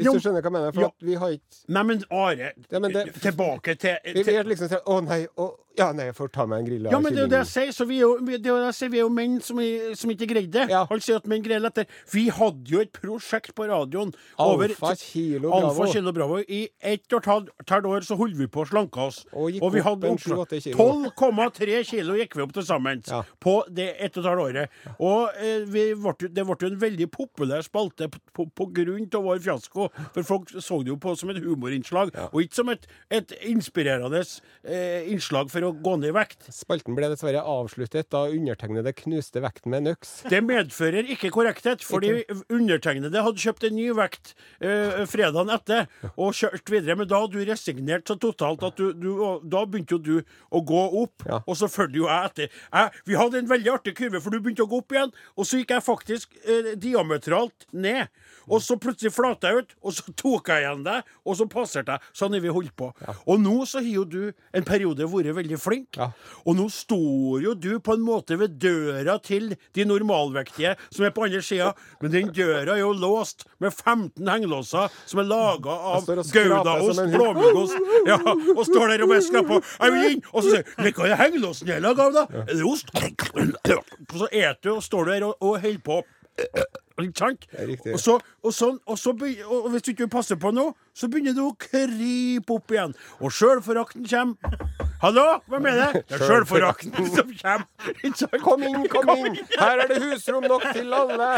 [0.00, 0.12] Hvis Jo.
[0.16, 0.72] du skjønner hva jeg mener.
[0.72, 0.86] For Ja.
[0.88, 4.44] at vi har ikke Nei, men Are, Ja, men det- tilbake til, Vi, vi til
[4.48, 5.50] liksom Å nei, å,
[5.80, 7.50] ja, nei, jeg får ta meg en grill Ja, men det er jo det jeg
[7.50, 7.72] sier.
[7.74, 9.60] Så vi er jo, det er jo det jeg sier, vi er jo menn som,
[9.64, 10.66] i- som ikke greide det.
[10.70, 10.84] Ja.
[10.90, 11.88] Han sier at menn greier lettere.
[12.12, 15.70] Vi hadde jo et prosjekt på radioen over Alfa Kilo Bravo.
[15.72, 16.38] Alfa Kilo Bravo.
[16.46, 19.22] I ett og et halvt halvt år så holdt vi på å slanke oss.
[19.32, 20.88] Og gikk vi opp hadde en oppslag- 7-8 kilo.
[21.20, 23.22] 12,3 kilo gikk vi opp til sammen Ja.
[23.40, 24.68] på det ett og et halvt året.
[24.98, 28.66] Og eh, vi ble, jo- det ble jo en veldig populær spalte på, på, på
[28.72, 29.88] grunn av vår fiasko.
[30.14, 34.22] For folk så det jo på som et humorinnslag, og ikke som et, et inspirerende
[34.64, 36.48] eh, innslag for å gå ned i vekt.
[36.54, 40.12] Spalten ble dessverre avsluttet da undertegnede knuste vekten med en øks.
[40.30, 46.34] Det medfører ikke korrekthet, fordi undertegnede hadde kjøpt en ny vekt eh, fredagen etter og
[46.36, 46.96] kjørt videre.
[47.00, 49.10] Men da hadde du resignert så totalt at du, du
[49.50, 50.14] Da begynte jo du
[50.50, 51.40] å gå opp, Ja.
[51.46, 52.50] og så fulgte jo jeg etter.
[52.72, 55.46] Jeg, vi hadde en veldig artig kurve, for du begynte å gå opp igjen, og
[55.46, 58.08] så gikk jeg faktisk eh, diametralt ned.
[58.50, 61.96] Og så plutselig flata jeg ut, og så tok jeg igjen deg, og så passerte
[61.96, 62.12] jeg.
[62.16, 62.90] Sånn har vi holdt på.
[63.30, 64.20] Og nå så har jo du
[64.56, 65.98] en periode vært veldig flink.
[65.98, 66.10] Ja.
[66.44, 71.14] Og nå står jo du på en måte ved døra til de normalvektige som er
[71.16, 75.76] på andre sida, men den døra er jo låst med 15 hengelåser som er laga
[75.94, 78.20] av goudaost, blåmuggost, ja,
[78.56, 79.72] og står der og bare skraper.
[79.80, 80.22] Jeg vil inn!
[80.32, 82.44] Og så sier du Hva er hengelåsen jeg er laga av, da?
[82.44, 82.90] Er det ost?
[82.94, 86.02] Så eter du, og står du der og, og holder på.
[87.00, 91.08] Og, så, og, sånn, og, så begynner, og hvis du ikke passer på nå, så
[91.08, 92.96] begynner du å krype opp igjen.
[93.20, 94.89] Og sjølforakten kommer.
[95.00, 96.02] Hallo, hvem er det?
[96.10, 98.40] Det er sjølforakten som kommer.
[98.44, 99.38] Kom inn, kom inn!
[99.56, 101.28] Her er det husrom nok til alle!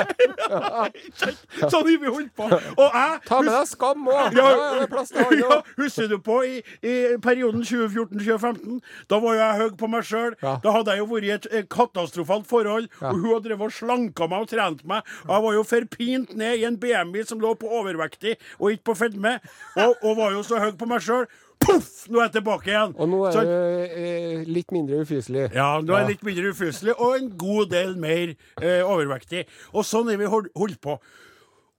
[1.70, 2.48] Sånn har vi holdt på.
[2.50, 4.34] Og jeg Ta med deg skam òg!
[4.34, 4.48] ja,
[4.82, 8.80] er husker du på i, i perioden 2014-2015?
[9.06, 10.34] Da var jeg høy på meg sjøl.
[10.42, 12.90] Da hadde jeg jo vært i et, eh, katastrofalt forhold.
[12.98, 15.06] Og hun hadde drevet og slanka meg og trent meg.
[15.28, 18.90] Og jeg var jo forpint ned i en BMI som lå på overvektig og ikke
[18.90, 19.36] på fedme.
[19.78, 21.30] Og, og var jo så høy på meg sjøl.
[21.64, 21.90] Poff!
[22.10, 22.94] Nå er jeg tilbake igjen.
[22.98, 25.52] Og nå er Så- du eh, litt mindre ufyselig.
[25.54, 29.44] ja, nå er jeg litt mindre ufyselig og en god del mer eh, overvektig.
[29.72, 30.98] Og sånn er vi hold- holdt på.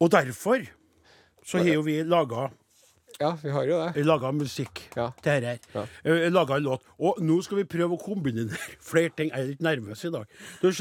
[0.02, 0.66] Og derfor
[1.46, 2.50] så har jo vi laga
[3.22, 4.06] Ja, vi har jo det.
[4.06, 5.10] laga musikk Ja.
[5.22, 5.60] til dette her.
[5.76, 5.86] Ja.
[6.06, 6.82] Eh, Laga en låt.
[7.00, 9.30] Og nå skal vi prøve å kombinere flere ting.
[9.32, 10.26] Jeg er litt nervøs i dag.
[10.62, 10.72] Du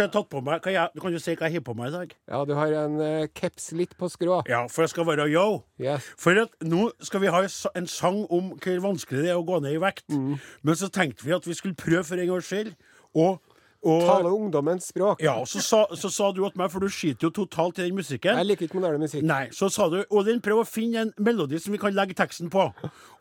[0.43, 2.15] meg, kan, jeg, kan du si hva jeg har på meg i dag?
[2.29, 3.01] Ja, du har en
[3.35, 4.43] caps litt på skrå.
[4.49, 5.63] Ja, for jeg skal være yo.
[5.81, 6.03] Yes.
[6.17, 9.47] For at nå skal vi ha en en sang om hvor vanskelig det er å
[9.47, 10.09] gå ned i vekt.
[10.11, 10.39] Mm.
[10.63, 12.75] Men så tenkte vi at vi skulle prøve for en gangs skyld
[13.15, 13.39] å
[13.83, 15.23] Og, Tale ungdommens språk.
[15.23, 17.89] ja, og så sa, så sa du til meg, for du skiter jo totalt i
[17.89, 18.37] den musikken.
[18.39, 19.25] Jeg liker ikke moderne musikk.
[19.27, 22.15] Nei, så sa du Og den prøv å finne en melodi som vi kan legge
[22.15, 22.69] teksten på.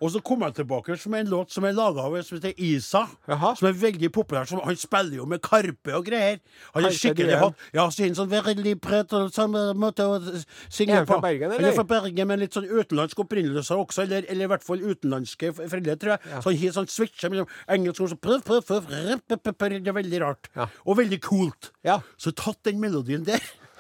[0.01, 2.53] Og så kom jeg tilbake som en låt som er laga av en som heter
[2.61, 3.07] Isa.
[3.29, 3.55] Jaha.
[3.57, 4.45] Som er veldig populær.
[4.49, 6.37] Som, han spiller jo med Karpe og greier.
[6.75, 7.65] Han er skikkelig hot.
[7.73, 11.17] Ja, så har han sånn veldig prett og samme måte å synge Er han på.
[11.17, 14.51] fra Bergen, Han er fra Bergen, men litt sånn utenlandsk opprinnelse også, eller, eller i
[14.53, 16.41] hvert fall utenlandske foreldre, tror jeg.
[16.45, 19.77] Så han sånn switcher mellom engelsk og så prøv, prøv, prøv, prøv, prøv, prøv, prøv,
[19.81, 20.50] Det er veldig rart.
[20.55, 20.67] Ja.
[20.85, 21.71] Og veldig coolt.
[21.87, 21.99] Ja.
[22.19, 23.39] Så tatt den melodien der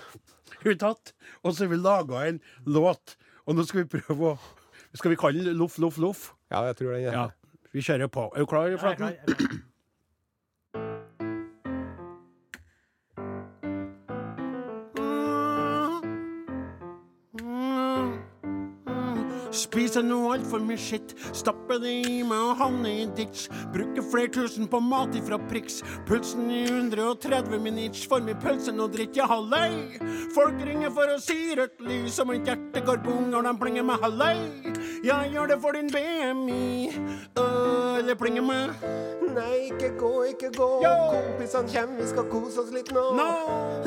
[0.61, 3.17] har vi tatt, og så har vi laga en låt.
[3.47, 4.39] Og nå skal vi prøve å
[4.93, 6.33] Skal vi kalle den Loff, loff, loff?
[6.51, 7.05] Ja, jeg tror det.
[7.07, 7.27] er Ja.
[7.71, 8.25] Vi kjører på.
[8.35, 9.61] Er du klar, Jeg er Flaten?
[19.61, 23.45] Spiser nå altfor mye skitt, stapper det i meg og havner i ditch.
[23.73, 25.81] Bruker flere tusen på mat ifra Prix.
[26.07, 29.99] Pulsen i 130 minitch, får meg pølse noe dritt, ja halløy.
[30.33, 33.85] Folk ringer for å si rødt lys, og mitt hjerte går bong når de plinger
[33.85, 34.41] med halløy.
[35.03, 36.87] Jeg gjør det for din BMI,
[37.39, 38.69] øh, eller plinger med
[39.35, 40.67] Nei, ikke gå, ikke gå.
[40.83, 40.91] Yo!
[41.13, 43.03] Kompisene kommer, vi skal kose oss litt nå.
[43.15, 43.29] No!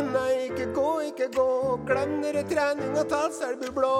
[0.00, 1.46] Nei, ikke gå, ikke gå.
[1.86, 3.92] Glem dere trening og ta Selbu blå.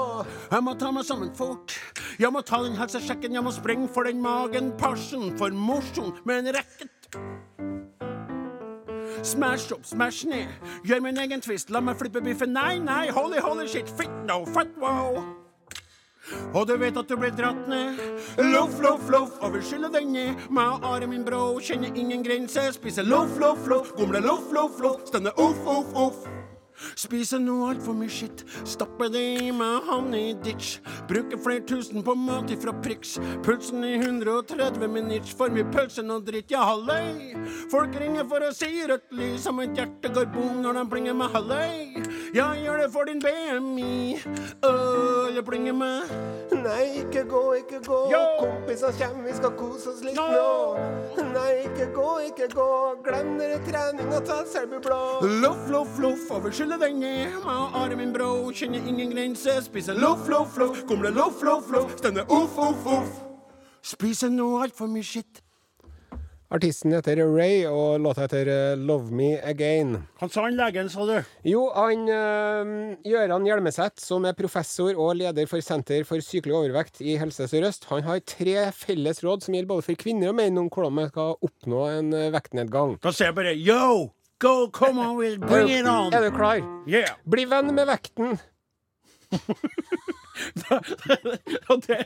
[0.50, 1.77] Jeg må ta meg sammen fort.
[2.18, 4.72] Jeg må ta den helsesjekken, jeg må sprenge for den magen.
[4.81, 7.20] Passion for mosjon med en racket.
[9.22, 10.50] Smash opp, smash ned.
[10.88, 12.57] Gjør min egen twist, la meg flippe biffen.
[12.57, 15.43] Nei, nei, holy, holy shit, fit no, fat wow.
[16.54, 18.00] Og du vet at du ble dratt ned.
[18.38, 20.48] Loff, loff, loff, og vil skylle den ned.
[20.50, 22.70] Meg og Are, min bro, kjenner ingen grense.
[22.78, 25.06] Spiser loff, loff, loff, gomler loff, loff, loff.
[25.10, 26.26] Stønner uff, uff, uff.
[26.98, 30.78] Spiser nå altfor mye skitt, stapper det i meg, havner i ditch.
[31.10, 33.16] Bruker flere tusen på mat ifra Prix.
[33.46, 37.34] Pulsen i 130 med nitch, for mye pølse og dritt, ja halløy.
[37.72, 41.18] Folk ringer for å si rødt lys, og mitt hjerte går bom når de plinger
[41.18, 42.02] med halløy.
[42.34, 44.18] Jeg gjør det for din BMI,
[44.66, 46.10] øh, jeg plinger med
[46.64, 47.98] Nei, ikke gå, ikke gå.
[48.10, 48.22] Yo!
[48.40, 50.26] Kompisene kommer, vi skal kose oss litt No!
[50.32, 51.26] nå.
[51.34, 52.68] Nei, ikke gå, ikke gå.
[53.04, 55.00] Glem dere trening og ta Selbu blå.
[55.44, 57.44] Loff, loff, loff, over vil skylle deg ned.
[57.44, 59.61] Are, min bro, kjenner ingen grense.
[59.66, 61.96] Spiser loff, loff, loff, Kumle loff, loff, loff.
[61.98, 63.18] Stemme uff, uff, uff.
[63.85, 65.42] Spiser nå altfor mye skitt.
[66.55, 69.96] Artisten heter Ray, og låta heter eh, Love Me Again.
[70.20, 71.14] Han sa han legen, sa du?
[71.50, 72.72] Jo, han øh,
[73.03, 77.88] Gøran Hjelmeset, som er professor og leder for Senter for sykelig overvekt i Helse Sør-Øst,
[77.90, 81.11] han har tre felles råd som gjelder både for kvinner og menn om hvordan man
[81.11, 83.00] skal oppnå en øh, vektnedgang.
[83.03, 84.12] Da sier jeg bare yo,
[84.44, 86.12] go, come on, we'll bring it on.
[86.12, 86.61] Er du klar?
[86.87, 87.16] Yeah.
[87.24, 88.38] Bli venn med vekten.
[91.87, 91.96] Det,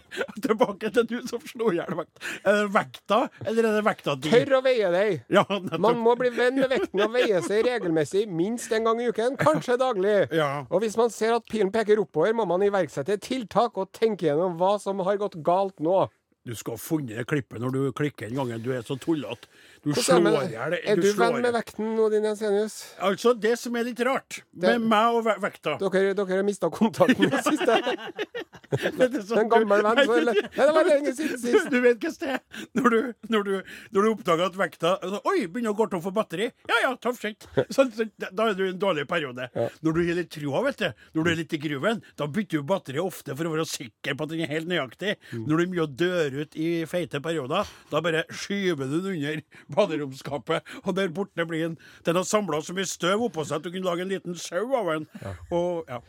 [0.43, 2.21] tilbake til du som slo i hjel vekt.
[2.45, 4.31] Er det vekta, eller er det vekta di?
[4.33, 5.15] Tør å veie deg.
[5.33, 5.45] Ja.
[5.81, 9.39] Man må bli venn med vekten og veie seg regelmessig minst en gang i uken,
[9.41, 10.19] kanskje daglig.
[10.37, 10.51] Ja.
[10.69, 14.61] Og hvis man ser at pilen peker oppover, må man iverksette tiltak og tenke gjennom
[14.61, 16.05] hva som har gått galt nå.
[16.49, 19.51] Du skal ha funnet det klippet når du klikker den gangen du er så tullete.
[19.85, 22.79] Du slår er, i hjel er du du venn med vekten nå, din Jensenius?
[23.05, 27.29] Altså, det som er litt rart med meg og vekta Dere, dere har mista kontakten
[27.29, 27.79] i siste.
[28.69, 30.39] Er En gammel venn, så eller?
[30.45, 31.71] Nei, det var lenge siden sist.
[31.73, 32.43] du vet hva sted er?
[32.77, 32.99] Når du,
[33.33, 33.53] når du,
[33.97, 36.51] når du oppdager at vekta altså, Oi, begynner å gå tom for batteri.
[36.69, 37.47] Ja ja, tough shit.
[37.73, 39.49] Så, så, da er du i en dårlig periode.
[39.55, 42.61] Når du har litt trua, vet du, når du er litt i gruven, da bytter
[42.61, 45.17] du batteri ofte for å være sikker på at den er helt nøyaktig.
[45.33, 49.43] Når du begynner å dør ut i feite perioder, da bare skyver du den under
[49.75, 53.67] baderomsskapet, og der borte blir den Den har samla så mye støv oppå seg at
[53.67, 55.07] du kunne lage en liten sau av den.
[55.53, 56.01] Og ja.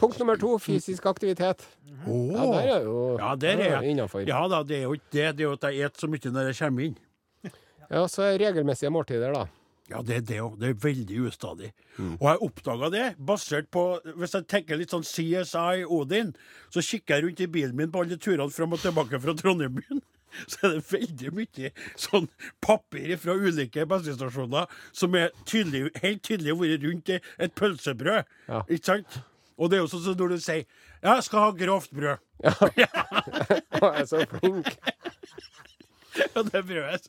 [0.00, 1.64] Punkt nummer to fysisk aktivitet.
[2.06, 3.90] Ja, der er jo Ja, der er jeg.
[3.94, 4.26] innafor.
[4.28, 5.28] Ja da, det er jo ikke det.
[5.36, 6.96] Det er jo at jeg spiser så mye når jeg kommer inn.
[7.90, 9.46] Ja, så er regelmessige måltider, da.
[9.86, 10.56] Ja, det er det òg.
[10.58, 11.68] Det er veldig ustadig.
[12.18, 13.84] Og jeg oppdaga det basert på
[14.18, 16.32] Hvis jeg tenker litt sånn CSI Odin,
[16.74, 20.02] så kikker jeg rundt i bilen min på alle turene fram og tilbake fra Trondheim-byen.
[20.50, 22.28] Så er det veldig mye sånn
[22.64, 28.24] papir fra ulike bensinstasjoner som er tydelig, helt tydelig har vært rundt et pølsebrød.
[28.48, 28.62] Ja.
[28.68, 29.20] Ikke sant?
[29.56, 30.64] Og det er jo sånn som når du sier
[31.02, 32.18] 'Jeg skal ha grovt brød'.
[33.82, 34.68] Å, jeg er så flink.
[36.16, 37.08] Ja, det brødet.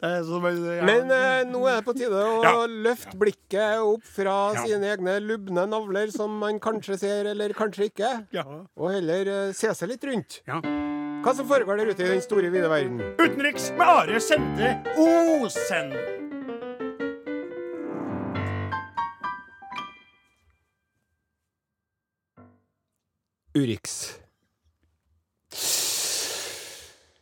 [0.00, 0.84] Det er som ja.
[0.88, 2.54] Men eh, nå er det på tide å Ja.
[2.66, 4.64] løfte blikket opp fra Ja.
[4.64, 8.44] sine egne lubne navler, som man kanskje ser eller kanskje ikke, ja.
[8.76, 10.40] og heller eh, se seg litt rundt.
[10.48, 10.62] ja.
[11.26, 13.00] Hva som foregår der ute i den store, vide verden.
[13.18, 15.88] Utenriks med Are Sende Osen.
[23.58, 23.96] Urix.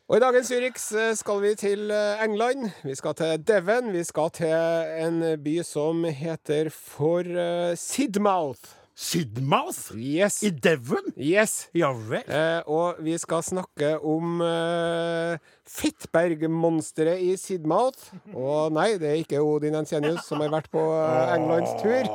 [0.09, 2.75] Og i dagens Urix eh, skal vi til eh, England.
[2.85, 3.93] Vi skal til Devon.
[3.97, 4.53] Vi skal til
[5.01, 8.84] en by som heter for eh, Sidmouth.
[8.95, 9.91] Sidmouth?
[9.99, 10.43] Yes.
[10.47, 11.09] I Devon?
[11.19, 11.69] Yes.
[11.75, 12.23] Ja vel.
[12.31, 15.35] Eh, og vi skal snakke om eh,
[15.67, 18.13] Fittberg-monsteret i Sidmouth.
[18.31, 22.07] Og nei, det er ikke Odin Ensenius som har vært på eh, Englands tur.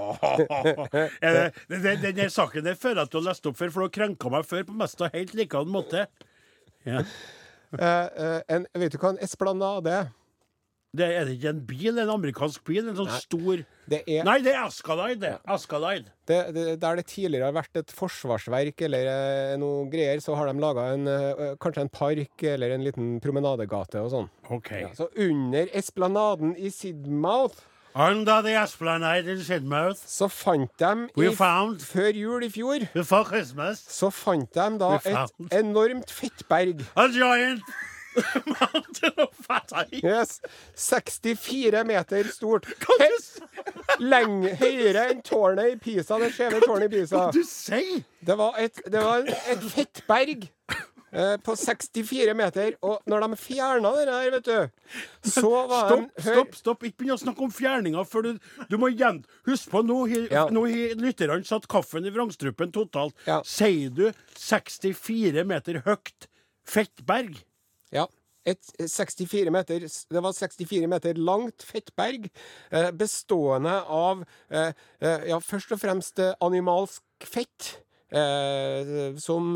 [1.69, 3.95] Det, den saken der føler jeg at du har lest opp før, for du har
[3.99, 6.07] krenka meg før på mest helt likedan måte.
[6.87, 7.03] Ja.
[7.77, 10.07] Eh, eh, en, vet du hva en esplanade er?
[10.89, 11.99] Det er det ikke en bil?
[12.01, 12.87] En amerikansk bil?
[12.89, 15.19] En sånn stor Det er Nei, det er Ascalide.
[15.21, 15.33] det.
[15.45, 16.09] Ascalide.
[16.29, 20.49] det, det, Der det tidligere har vært et forsvarsverk eller eh, noe greier, så har
[20.49, 24.31] de laga eh, kanskje en park eller en liten promenadegate og sånn.
[24.49, 24.87] Okay.
[24.87, 31.29] Ja, så under esplanaden i Sidmouth Under the Esplanade in Sidmouth, så fant de i,
[31.35, 32.85] found før jul i fjor
[33.81, 36.85] så fant de da et enormt fettberg.
[36.95, 37.65] a giant
[40.03, 40.39] Yes.
[40.75, 42.67] 64 meter stort.
[43.99, 46.19] Lenge høyere enn tårnet i Pisa.
[46.21, 47.25] Det skjeve tårnet i Pisa.
[47.27, 48.03] hva du sier?
[48.25, 50.45] Det var et, det var et fettberg
[51.11, 52.75] eh, på 64 meter.
[52.85, 54.93] Og når de fjerna det der, vet du,
[55.29, 56.87] så var Stopp, de stopp, stopp.
[56.89, 58.31] Ikke begynn å snakke om fjerninga før du
[58.71, 60.47] Du må igjen Husk på, nå har Ja.
[60.99, 63.15] lytterne satt kaffen i vrangstrupen totalt.
[63.27, 63.41] Ja.
[63.47, 66.29] Sier du 64 meter høyt
[66.69, 67.39] fettberg?
[68.47, 72.29] Et 64 meter, det var 64 meter langt fettberg,
[72.71, 74.71] eh, bestående av eh,
[75.01, 77.75] eh, ja, først og fremst animalsk fett.
[78.09, 79.51] Eh, som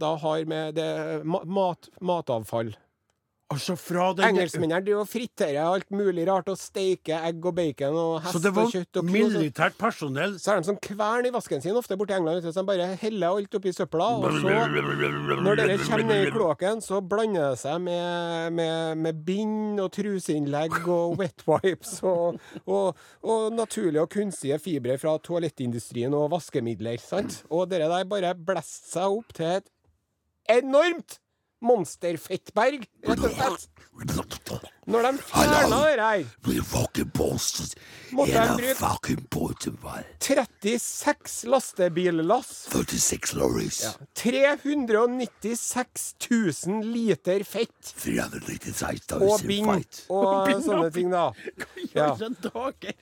[0.00, 0.92] da har med det
[1.28, 2.72] mat, matavfall.
[3.52, 7.98] Altså fra den Engelskmennene driver og friterer alt mulig rart, og steiker egg og bacon
[7.98, 10.78] og hest Så det og kjøtt og det var militært personell Så er de som
[10.82, 14.08] kvern i vasken sin ofte borte i England, så de bare heller alt oppi søpla.
[14.22, 14.54] Og så,
[15.42, 19.92] når dere kommer ned i kloakken, så blander det seg med, med, med bind og
[19.96, 27.00] truseinnlegg og wet wipes og, og, og naturlige og kunstige fibre fra toalettindustrien og vaskemidler.
[27.02, 27.42] sant?
[27.50, 29.70] Og dere der bare blåser seg opp til et
[30.50, 31.21] enormt
[31.62, 33.68] monsterfettberg, rett og slett.
[34.88, 36.22] Når de fjerna det her
[38.16, 39.16] Måtte de bruke
[40.18, 42.50] 36 lastebillass.
[42.72, 43.82] 36 lorries.
[43.84, 43.92] Ja.
[44.18, 49.70] 396 000 liter fett 396,000 og bind
[50.10, 51.28] og sånne ting, da.
[51.92, 52.14] Gjør Ja.
[52.48, 52.94] dager.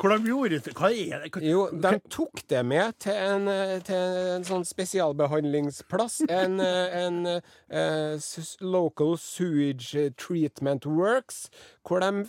[0.00, 1.30] Hvor de gjorde det Hva er det?
[1.34, 3.96] Hva- Jo, de tok det med til en, eh, til
[4.36, 6.22] en sånn spesialbehandlingsplass.
[6.28, 8.18] En, eh, en uh,
[8.60, 11.50] Local Sewage Treatment Works,
[11.86, 12.24] hvor de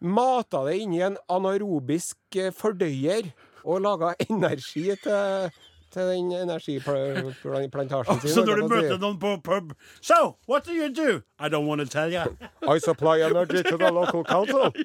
[0.00, 3.30] mata det inn i en anarobisk eh, fordøyer
[3.64, 5.50] og laga energi til,
[5.94, 8.30] til den energiplantasjen sin.
[8.34, 11.22] Så når du møter noen på pub So, what do you do?
[11.38, 12.24] I don't want to tell you.
[12.66, 14.72] I supply energy to the local council.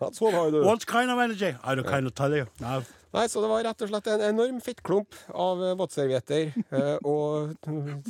[0.00, 0.64] That's what I do.
[0.64, 1.54] What kind of energy?
[1.62, 2.46] I don't kind of tell you.
[2.60, 2.82] No.
[3.14, 7.52] Nei, så det var rett og slett en enorm fettklump av eh, våtservietter eh, og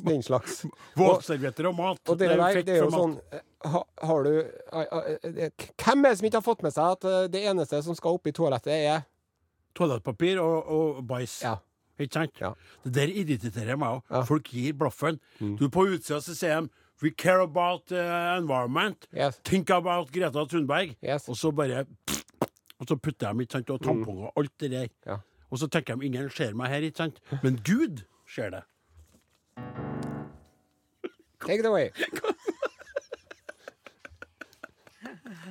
[0.06, 0.62] den slags.
[0.96, 2.00] Våtservietter og mat.
[2.08, 5.50] og det er der, det er jo sånn eh, ha, Har du eh,
[5.84, 8.32] Hvem er det som ikke har fått med seg at det eneste som skal oppi
[8.32, 9.04] toalettet, er
[9.76, 11.36] Toalettpapir og, og bæsj.
[11.44, 11.58] Ja.
[12.00, 12.40] Ikke sant?
[12.40, 12.54] Ja.
[12.86, 14.02] Det der irriterer meg òg.
[14.08, 14.22] Ja.
[14.22, 14.28] Mm.
[14.30, 15.20] Folk gir blaffen.
[15.60, 19.06] Du På utsida så sier de We care about uh, environment.
[19.12, 19.40] Yes.
[19.44, 20.96] Think about Greta Thunberg.
[21.02, 21.28] Yes.
[21.28, 21.86] Og så bare
[22.78, 24.88] Og så putter de ikke sant, og tamponger og alt det der.
[25.06, 25.16] Ja.
[25.50, 27.20] Og så tenker de ingen ser meg her, ikke sant?
[27.42, 28.62] Men Gud ser det.
[31.46, 31.90] Take it away.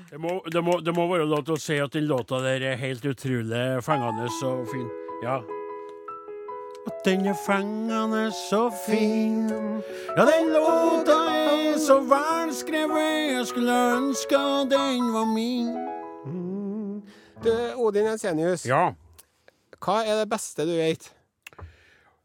[0.10, 2.62] Det må, det, må, det må være lov til å si at den låta der
[2.74, 4.90] er helt utrolig fengende og fin.
[5.24, 5.40] Ja.
[7.06, 9.50] Den er fengende så fin.
[10.18, 14.36] Ja, den låta er så velskrevet, jeg skulle ønske
[14.72, 15.68] den var min.
[17.44, 18.94] Du, Odin Ensenius, Ja.
[19.86, 21.12] hva er det beste du vet?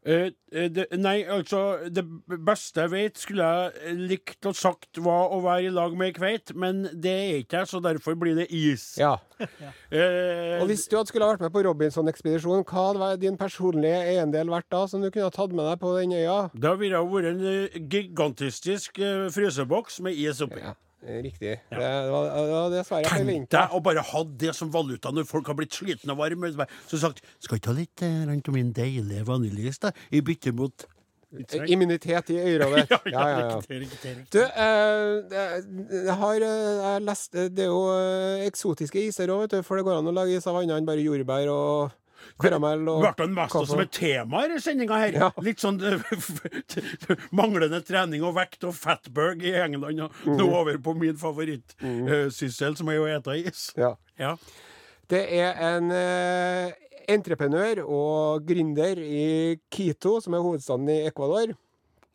[0.05, 2.05] Eh, eh, det, nei, altså Det
[2.45, 6.15] beste jeg vet, skulle jeg likt å sagt var å være i lag med ei
[6.15, 8.93] kveit, men det er ikke jeg, så derfor blir det is.
[8.99, 9.17] Ja.
[9.89, 14.01] Eh, Og hvis du hadde skulle vært med på Robinson-ekspedisjonen, hva hadde vært din personlige
[14.11, 16.35] eiendel vært da, som du kunne ha tatt med deg på den øya?
[16.53, 18.99] Da ville det vært en gigantisk gigantistisk
[19.33, 20.61] fryseboks med is oppi.
[20.61, 21.55] Ja, riktig.
[21.69, 25.27] Det, det, var, det var dessverre Tenk deg å bare ha det som valuta når
[25.29, 26.67] folk har blitt slitne og varme.
[26.89, 29.79] Så sagt Skal ikke ha litt eh, rent om min deilige vaniljeis?
[30.11, 30.87] I bytte mot
[31.69, 32.89] Immunitet i øyrådet.
[32.89, 33.57] Ja, ja, ja.
[33.57, 34.33] riktig, riktig, riktig.
[34.33, 39.53] Du, eh, jeg har eh, jeg lest eh, Det er jo eh, eksotiske iser òg.
[39.65, 41.93] For det går an å lage is av annet enn bare jordbær og
[42.39, 45.17] Karamell og Ble mest som et tema i sendinga her?
[45.17, 45.29] Ja.
[45.43, 45.79] Litt sånn
[47.39, 50.01] manglende trening og vekt og fatberg i England.
[50.05, 50.35] Og Mm.
[50.37, 53.69] nå over på min favorittsyssel, som er å ete is.
[53.77, 53.93] Ja.
[54.19, 54.35] Ja.
[55.09, 56.71] Det er en uh,
[57.09, 61.55] entreprenør og gründer i Quito, som er hovedstaden i Ecuador.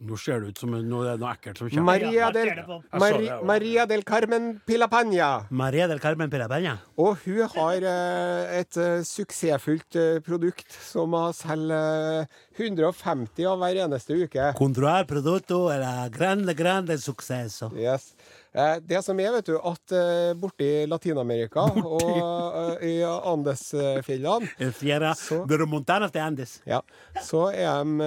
[0.03, 1.87] Nå ser det ut som noe, noe ekkelt som kommer.
[1.87, 2.51] Maria del,
[2.99, 3.29] Mari.
[3.47, 5.29] Maria del Carmen Pilapanya.
[5.55, 6.75] Maria del Carmen Pirapenya.
[6.99, 13.63] Og hun har eh, et eh, suksessfullt eh, produkt som hun selger eh, 150 av
[13.63, 14.51] hver eneste uke.
[14.59, 17.71] Controlar producto era grande, grande successo.
[17.79, 18.11] Yes.
[18.55, 21.65] Eh, Det som er, vet du, at eh, borti Latin-Amerika
[21.97, 26.53] og eh, i Andesfjellene Fjera de los til Andes.
[26.69, 26.81] Ja,
[27.23, 27.99] så er de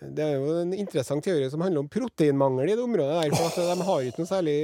[0.00, 3.36] det, er jo en interessant teori som handler om proteinmangel i det området der.
[3.36, 4.56] For at de har ikke noe særlig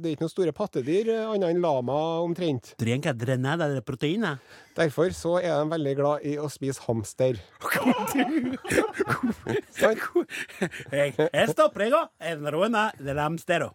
[0.00, 2.74] Det er ikke noen store pattedyr, annet enn lama omtrent.
[2.80, 4.36] Trenger ikke drenere proteína.
[4.80, 7.36] Derfor så er de veldig glad i å spise hamster.
[10.90, 13.74] jeg Esto prego en ruena del amstero.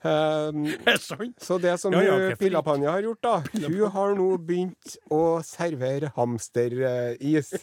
[0.00, 1.34] Um, Er det sant?
[1.42, 2.36] så det som Ja, ja.
[2.40, 7.52] Pillapanja har gjort, da Hun har nå begynt å servere hamsteris.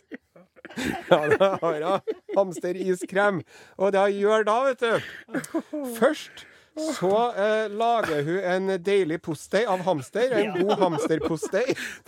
[1.08, 2.16] Ja, det har hun.
[2.36, 3.38] Hamsteriskrem.
[3.80, 5.00] Og det hun gjør da, vet du
[5.96, 6.44] Først
[6.78, 10.36] så eh, lager hun en deilig postei av hamster.
[10.38, 11.66] En god hamsterpostei.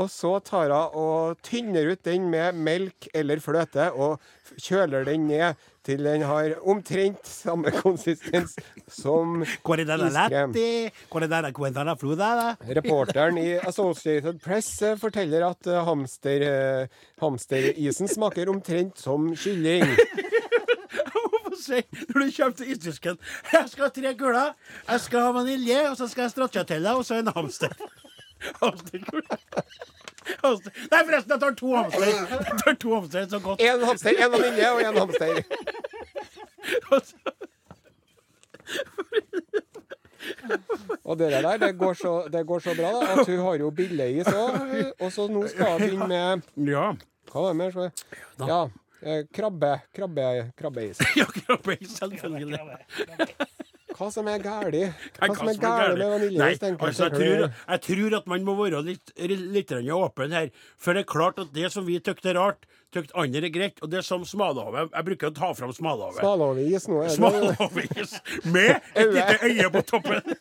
[0.00, 4.20] Og så tar hun og tynner ut den med melk eller fløte, og
[4.60, 8.56] kjøler den ned til den har omtrent samme konsistens
[8.90, 10.52] som iskrem.
[12.68, 19.86] Reporteren i Associated Press eh, forteller at eh, hamster, eh, hamsterisen smaker omtrent som kylling.
[21.60, 23.18] Si når du kommer til isdisken
[23.52, 24.54] Jeg skal ha tre kuler,
[24.88, 27.74] jeg skal ha vanilje, og så skal jeg ha stracciatella, og så en hamster.
[28.62, 29.38] Hamsterkule.
[30.40, 30.72] Hamster.
[30.92, 32.06] Nei, forresten, jeg tar to hamster.
[32.08, 33.60] Jeg tar to hamster, så godt.
[33.60, 35.32] Én hamster, én vanilje og én hamster.
[41.04, 43.70] Og det der, det går så, det går så bra, da, at hun har jo
[43.74, 44.92] billeis òg.
[45.00, 46.08] Og så nå skal hun begynne
[46.56, 46.90] med Ja.
[47.30, 47.90] Hva var det mer?
[48.48, 48.60] Ja,
[49.32, 50.26] krabbe, krabbe,
[50.58, 51.00] krabbeis.
[51.20, 52.60] Ja, krabbe, selvfølgelig.
[54.00, 54.72] Hva som er galt?
[55.18, 56.60] Hva, Hva som er galt med vaniljeis?
[56.62, 60.50] Nei, altså, jeg, tror, jeg tror at man må være litt, litt åpen her.
[60.80, 63.82] For det er klart at det som vi syns er rart, syns andre er greit.
[63.84, 64.86] Og det er som smalahove.
[64.94, 66.20] Jeg bruker å ta fram smalahove.
[66.22, 67.02] Smalahove-is nå.
[67.02, 70.38] er det- Smalahove-is med et lite øye på toppen.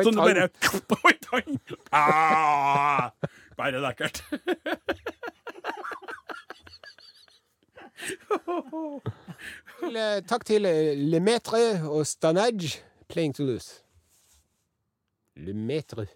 [0.00, 0.48] Sånn du bare
[1.06, 1.60] Oi, tann!
[1.92, 3.10] Ah,
[3.58, 4.22] bare lekkert.
[9.90, 13.80] Le- Takk til LeMetre Lemaitre og Stanage, Playing to Lose.
[15.36, 16.06] Lemaitre.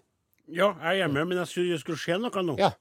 [0.47, 2.55] Ja, jeg er med, men jeg skulle, skulle skje noe nå.
[2.61, 2.71] Ja.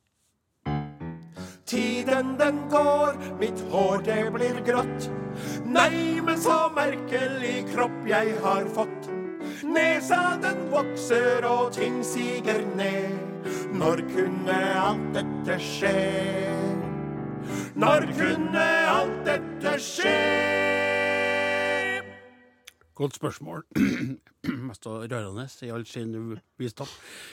[1.67, 5.07] Tiden den går, mitt hår det blir grått.
[5.65, 9.09] Nei, men så merkelig kropp jeg har fått.
[9.65, 13.17] Nesa den vokser og ting siger ned.
[13.75, 15.95] Når kunne alt dette skje?
[17.75, 20.15] Når kunne alt dette skje?
[22.95, 23.65] Godt spørsmål.
[24.69, 26.13] Mest rørende i all sin
[26.61, 26.87] visdom.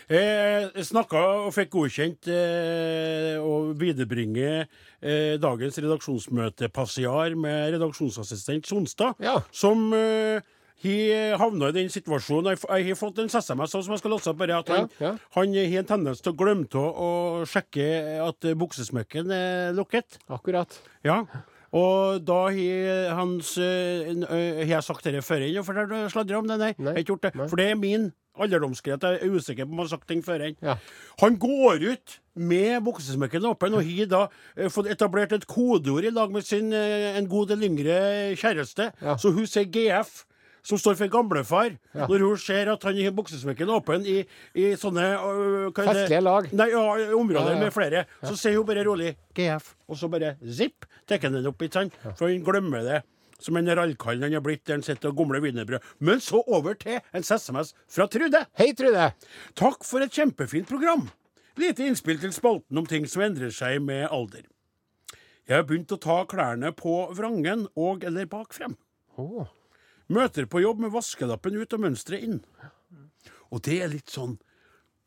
[0.09, 9.37] Eh, Snakka og fikk godkjent eh, å viderebringe eh, dagens redaksjonsmøtepassiar med redaksjonsassistent Sonstad, Ja.
[9.53, 10.41] som eh,
[10.83, 14.41] har havna i den situasjonen Jeg har fått en SMS som jeg skal låse opp,
[14.41, 15.13] at han, Ja, ja.
[15.37, 17.87] han har en tendens til å glemme å sjekke
[18.25, 20.19] at buksesmekken er lukket.
[20.29, 20.79] Akkurat.
[21.05, 21.23] Ja.
[21.71, 25.69] Og da har hans eh, eh, Har jeg sagt dette før inn og
[26.11, 26.57] sladre om det?
[26.59, 26.91] Nei, Nei.
[26.91, 27.31] jeg har ikke gjort det.
[27.39, 27.47] Nei.
[27.47, 28.09] For det er min
[28.41, 29.05] alderdomsgrad.
[29.05, 30.57] Jeg er usikker på om jeg har sagt ting før inn.
[30.63, 30.75] Ja.
[31.21, 34.21] Han går ut med buksesmekken åpen og har da
[34.57, 38.01] eh, fått etablert et kodeord i lag med sin eh, en god del yngre
[38.39, 38.91] kjæreste.
[39.03, 39.15] Ja.
[39.19, 40.25] Så hun sier GF.
[40.63, 41.71] Som står for gamlefar.
[41.97, 42.05] Ja.
[42.05, 44.19] Når hun ser at han har buksesmekken åpen i,
[44.53, 45.85] i sånne er det?
[45.87, 46.49] Festlige lag.
[46.53, 46.83] Nei, ja,
[47.17, 47.63] områder Ja, ja.
[47.63, 48.03] med flere.
[48.21, 51.79] Så sier hun bare rolig GF, og så bare zipp, tar han den opp, ikke
[51.79, 51.97] sant?
[52.19, 53.01] For han glemmer det.
[53.41, 55.81] Som en rallkall han har blitt der han sitter og gomler wienerbrød.
[56.05, 58.43] Men så over til en SMS fra Trude.
[58.59, 59.07] Hei, Trude.
[59.57, 61.07] Takk for et kjempefint program.
[61.57, 64.45] Lite innspill til spalten om ting som endrer seg med alder.
[65.49, 68.77] Jeg har begynt å ta klærne på vrangen og eller bak frem.
[69.17, 69.47] Å,
[70.11, 72.39] Møter på jobb med vaskelappen ut og mønsteret inn.
[73.51, 74.37] Og det er litt sånn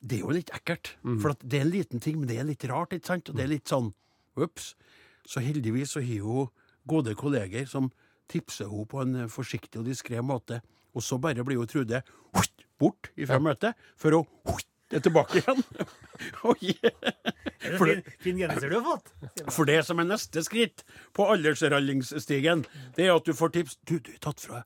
[0.05, 0.95] Det er jo litt ekkelt.
[1.23, 3.29] For at det er en liten ting, men det er litt rart, ikke sant?
[3.31, 3.93] Og det er litt sånn
[4.37, 4.75] Ops.
[5.25, 6.51] Så heldigvis så har hun
[6.91, 7.93] gode kolleger som
[8.29, 10.61] tipser henne på en forsiktig og diskré måte.
[10.95, 12.03] Og så bare blir hun Trude
[12.35, 15.63] bort bort fra møtet for å hutt, Det er tilbake igjen.
[16.51, 16.75] Oi.
[17.65, 17.89] Det For
[18.21, 19.09] fin, genser du har fått?
[19.49, 20.83] For det som er neste skritt
[21.17, 24.61] på aldersrallingsstigen, det er at du får tips Du, du er tatt fra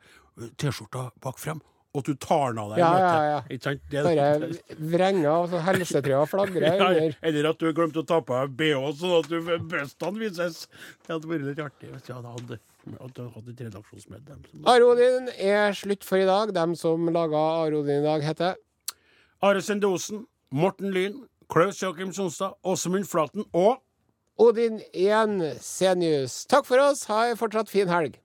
[0.56, 1.60] T-skjorta bak frem,
[1.94, 3.38] og at du tar den av deg Ja, ja, ja.
[3.50, 3.80] Ikke sant?
[3.90, 4.50] Det, Bare
[4.92, 7.16] vrenger og så helsetrøya flagrer under.
[7.22, 9.38] eller at du har glemt å ta på deg bh, sånn at du,
[9.72, 10.66] brystene vises.
[11.06, 12.58] Det hadde vært litt artig hvis jeg hadde hatt
[13.04, 14.44] at du hadde et redaksjonsmedlem.
[14.50, 16.54] som- Are Odin er slutt for i dag.
[16.54, 18.54] Dem som laga Arodin i dag, heter
[19.42, 23.78] Are Sendosen, Morten Lyn, Klaus Jakim Sonstad, Åsemund Flaten og
[24.38, 26.46] Odin Jensenius.
[26.46, 27.04] Takk for oss.
[27.10, 28.18] Ha ei fortsatt fin helg.